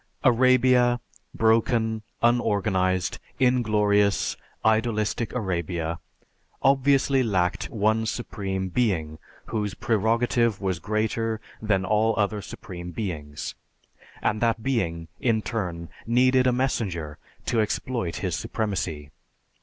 [0.23, 0.99] Arabia,
[1.31, 4.35] broken, unorganized, inglorious,
[4.65, 5.99] idolistic Arabia,
[6.63, 13.53] obviously lacked one Supreme Being whose prerogative was greater than all other Supreme Beings,
[14.23, 19.11] and that Being, in turn, needed a messenger to exploit His supremacy.